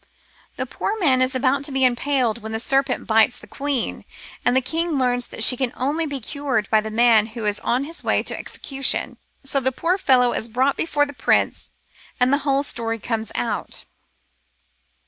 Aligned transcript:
The 0.55 0.65
poor 0.65 0.97
man 0.97 1.21
is 1.21 1.35
about 1.35 1.63
to 1.65 1.71
be 1.71 1.85
impaled 1.85 2.39
when 2.41 2.53
the 2.53 2.59
serpent 2.59 3.05
bites 3.05 3.37
the 3.37 3.45
queen; 3.45 4.03
and 4.43 4.57
the 4.57 4.59
king 4.61 4.93
learns 4.97 5.27
that 5.27 5.43
she 5.43 5.55
can 5.55 5.71
only 5.77 6.07
be 6.07 6.19
cured 6.19 6.67
by 6.71 6.81
the 6.81 6.89
man 6.89 7.27
who 7.37 7.45
is 7.45 7.59
on 7.59 7.83
his 7.83 8.03
way 8.03 8.23
to 8.23 8.35
execution. 8.35 9.17
So 9.43 9.59
the 9.59 9.71
poor 9.71 9.99
fellow 9.99 10.33
is 10.33 10.49
brought 10.49 10.75
before 10.75 11.05
the 11.05 11.13
prince 11.13 11.69
and 12.19 12.33
the 12.33 12.39
whole 12.39 12.63
story 12.63 12.97
comes 12.97 13.31
out. 13.35 13.85